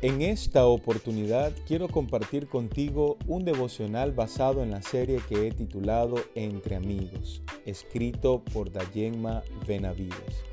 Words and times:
En 0.00 0.22
esta 0.22 0.64
oportunidad 0.64 1.52
quiero 1.66 1.88
compartir 1.88 2.46
contigo 2.46 3.16
un 3.26 3.44
devocional 3.44 4.12
basado 4.12 4.62
en 4.62 4.70
la 4.70 4.80
serie 4.80 5.18
que 5.28 5.48
he 5.48 5.50
titulado 5.50 6.18
Entre 6.36 6.76
Amigos, 6.76 7.42
escrito 7.66 8.44
por 8.52 8.70
Dayenma 8.70 9.42
Benavides. 9.66 10.44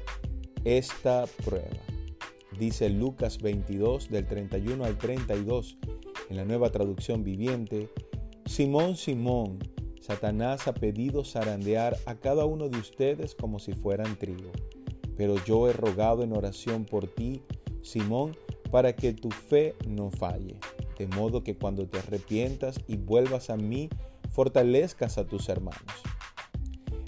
Esta 0.64 1.26
prueba, 1.46 1.78
dice 2.58 2.90
Lucas 2.90 3.38
22 3.40 4.10
del 4.10 4.26
31 4.26 4.84
al 4.84 4.98
32 4.98 5.78
en 6.32 6.38
la 6.38 6.46
nueva 6.46 6.72
traducción 6.72 7.24
viviente, 7.24 7.92
Simón, 8.48 8.96
Simón, 8.96 9.60
Satanás 10.02 10.68
ha 10.68 10.74
pedido 10.74 11.24
zarandear 11.24 11.96
a 12.08 12.16
cada 12.16 12.46
uno 12.46 12.68
de 12.68 12.80
ustedes 12.80 13.36
como 13.36 13.60
si 13.60 13.74
fueran 13.74 14.18
trigo, 14.18 14.52
pero 15.16 15.36
yo 15.46 15.70
he 15.70 15.74
rogado 15.74 16.24
en 16.24 16.36
oración 16.36 16.84
por 16.86 17.06
ti, 17.06 17.44
Simón, 17.84 18.36
para 18.72 18.96
que 18.96 19.14
tu 19.14 19.30
fe 19.30 19.76
no 19.88 20.12
falle, 20.12 20.56
de 20.98 21.08
modo 21.08 21.44
que 21.44 21.56
cuando 21.56 21.88
te 21.88 22.00
arrepientas 22.00 22.80
y 22.88 22.98
vuelvas 22.98 23.50
a 23.50 23.58
mí, 23.58 23.90
fortalezcas 24.32 25.18
a 25.18 25.26
tus 25.26 25.50
hermanos. 25.50 26.04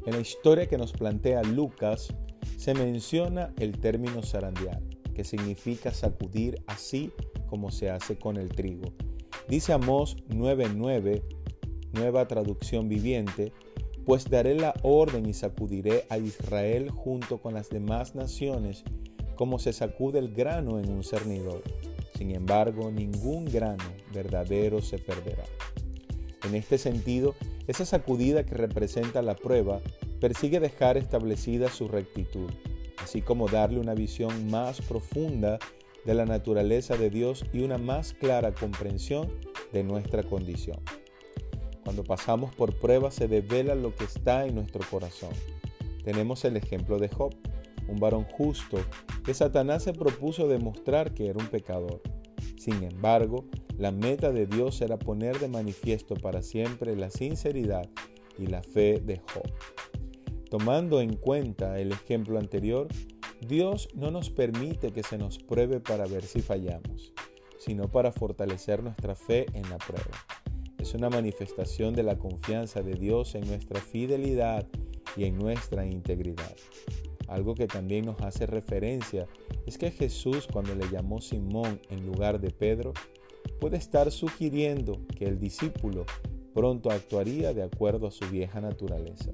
En 0.06 0.14
la 0.14 0.22
historia 0.22 0.68
que 0.68 0.78
nos 0.78 0.94
plantea 0.94 1.44
Lucas, 1.44 2.14
se 2.56 2.74
menciona 2.74 3.54
el 3.60 3.78
término 3.80 4.24
zarandear, 4.24 4.82
que 5.14 5.24
significa 5.24 5.94
sacudir 5.94 6.64
así 6.68 7.12
como 7.48 7.72
se 7.72 7.90
hace 7.90 8.18
con 8.18 8.38
el 8.38 8.50
trigo. 8.50 8.94
Dice 9.48 9.74
Amós 9.74 10.18
9:9, 10.30 11.24
nueva 11.94 12.28
traducción 12.28 12.90
viviente, 12.90 13.52
pues 14.06 14.30
daré 14.30 14.56
la 14.56 14.74
orden 14.84 15.26
y 15.26 15.34
sacudiré 15.34 16.06
a 16.10 16.18
Israel 16.18 16.90
junto 16.90 17.40
con 17.40 17.54
las 17.54 17.70
demás 17.70 18.16
naciones 18.16 18.84
como 19.38 19.60
se 19.60 19.72
sacude 19.72 20.20
el 20.20 20.34
grano 20.34 20.80
en 20.80 20.92
un 20.92 21.04
cernidor. 21.04 21.64
Sin 22.18 22.32
embargo, 22.36 22.92
ningún 22.92 23.46
grano 23.46 23.84
verdadero 24.14 24.82
se 24.82 24.98
perderá. 24.98 25.46
En 26.44 26.56
este 26.56 26.78
sentido, 26.78 27.36
esa 27.68 27.86
sacudida 27.86 28.46
que 28.46 28.56
representa 28.56 29.22
la 29.22 29.36
prueba 29.36 29.80
persigue 30.20 30.60
dejar 30.60 30.98
establecida 30.98 31.70
su 31.70 31.88
rectitud, 31.88 32.50
así 32.98 33.22
como 33.22 33.48
darle 33.48 33.80
una 33.80 33.94
visión 33.94 34.50
más 34.50 34.82
profunda 34.82 35.60
de 36.06 36.14
la 36.14 36.26
naturaleza 36.26 36.96
de 36.96 37.10
Dios 37.10 37.46
y 37.54 37.62
una 37.62 37.78
más 37.78 38.14
clara 38.14 38.54
comprensión 38.54 39.30
de 39.74 39.84
nuestra 39.84 40.24
condición. 40.24 40.80
Cuando 41.84 42.04
pasamos 42.04 42.56
por 42.56 42.78
pruebas 42.80 43.16
se 43.16 43.28
devela 43.28 43.76
lo 43.76 43.94
que 43.96 44.06
está 44.06 44.46
en 44.46 44.56
nuestro 44.56 44.82
corazón. 44.90 45.32
Tenemos 46.04 46.46
el 46.46 46.58
ejemplo 46.58 46.98
de 46.98 47.10
Job, 47.10 47.36
un 47.88 48.00
varón 48.00 48.26
justo 48.26 48.78
que 49.24 49.34
Satanás 49.34 49.84
se 49.84 49.94
propuso 49.94 50.48
demostrar 50.48 51.14
que 51.14 51.28
era 51.28 51.40
un 51.40 51.48
pecador. 51.48 52.02
Sin 52.58 52.84
embargo, 52.84 53.46
la 53.78 53.92
meta 53.92 54.32
de 54.32 54.48
Dios 54.48 54.82
era 54.82 54.98
poner 54.98 55.40
de 55.40 55.48
manifiesto 55.48 56.16
para 56.16 56.42
siempre 56.42 56.96
la 56.96 57.10
sinceridad 57.10 57.90
y 58.38 58.48
la 58.48 58.64
fe 58.64 59.00
de 59.00 59.22
Job. 59.34 59.52
Tomando 60.50 61.02
en 61.02 61.16
cuenta 61.16 61.80
el 61.80 61.92
ejemplo 61.92 62.40
anterior, 62.40 62.88
Dios 63.46 63.90
no 63.94 64.12
nos 64.12 64.30
permite 64.30 64.92
que 64.92 65.04
se 65.04 65.18
nos 65.18 65.38
pruebe 65.38 65.80
para 65.80 66.06
ver 66.08 66.24
si 66.24 66.42
fallamos, 66.42 67.14
sino 67.60 67.92
para 67.92 68.12
fortalecer 68.12 68.82
nuestra 68.82 69.16
fe 69.16 69.46
en 69.54 69.70
la 69.70 69.78
prueba. 69.78 70.26
Es 70.78 70.94
una 70.94 71.10
manifestación 71.10 71.94
de 71.94 72.04
la 72.04 72.18
confianza 72.18 72.82
de 72.82 72.94
Dios 72.94 73.36
en 73.36 73.48
nuestra 73.48 73.80
fidelidad 73.82 74.68
y 75.16 75.26
en 75.26 75.38
nuestra 75.38 75.86
integridad. 75.86 76.56
Algo 77.28 77.56
que 77.56 77.68
también 77.68 78.06
nos 78.06 78.22
hace 78.22 78.46
referencia 78.46 79.28
es 79.66 79.78
que 79.78 79.92
Jesús 79.92 80.48
cuando 80.52 80.76
le 80.76 80.90
llamó 80.90 81.22
Simón 81.22 81.82
en 81.90 82.06
lugar 82.06 82.40
de 82.40 82.52
Pedro, 82.52 82.94
puede 83.60 83.78
estar 83.78 84.12
sugiriendo 84.12 85.02
que 85.16 85.26
el 85.26 85.40
discípulo 85.40 86.06
pronto 86.54 86.90
actuaría 86.90 87.54
de 87.54 87.64
acuerdo 87.64 88.08
a 88.08 88.12
su 88.12 88.26
vieja 88.30 88.62
naturaleza. 88.62 89.32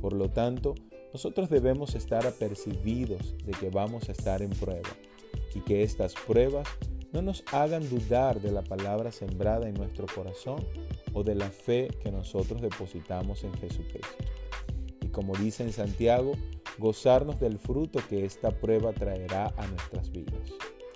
Por 0.00 0.12
lo 0.12 0.30
tanto, 0.30 0.74
nosotros 1.12 1.50
debemos 1.50 1.94
estar 1.94 2.26
apercibidos 2.26 3.36
de 3.44 3.52
que 3.52 3.68
vamos 3.68 4.08
a 4.08 4.12
estar 4.12 4.42
en 4.42 4.50
prueba 4.50 4.88
y 5.54 5.60
que 5.60 5.82
estas 5.82 6.14
pruebas 6.14 6.68
no 7.12 7.20
nos 7.20 7.44
hagan 7.52 7.88
dudar 7.88 8.40
de 8.40 8.50
la 8.50 8.62
palabra 8.62 9.12
sembrada 9.12 9.68
en 9.68 9.74
nuestro 9.74 10.06
corazón 10.14 10.64
o 11.12 11.22
de 11.22 11.34
la 11.34 11.50
fe 11.50 11.88
que 12.02 12.10
nosotros 12.10 12.62
depositamos 12.62 13.44
en 13.44 13.52
Jesucristo. 13.54 14.24
Y 15.02 15.08
como 15.08 15.34
dice 15.34 15.62
en 15.62 15.72
Santiago, 15.72 16.32
gozarnos 16.78 17.38
del 17.40 17.58
fruto 17.58 18.00
que 18.08 18.24
esta 18.24 18.50
prueba 18.50 18.92
traerá 18.92 19.52
a 19.56 19.66
nuestras 19.66 20.10
vidas. 20.10 20.52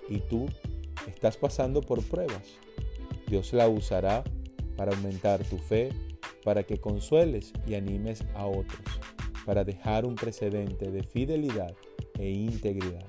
Y 0.09 0.19
tú 0.19 0.47
estás 1.07 1.37
pasando 1.37 1.81
por 1.81 2.03
pruebas. 2.03 2.59
Dios 3.27 3.53
la 3.53 3.67
usará 3.67 4.23
para 4.75 4.95
aumentar 4.95 5.43
tu 5.43 5.57
fe, 5.57 5.89
para 6.43 6.63
que 6.63 6.77
consueles 6.77 7.51
y 7.65 7.75
animes 7.75 8.23
a 8.35 8.45
otros, 8.45 8.81
para 9.45 9.63
dejar 9.63 10.05
un 10.05 10.15
precedente 10.15 10.91
de 10.91 11.03
fidelidad 11.03 11.75
e 12.19 12.29
integridad. 12.29 13.05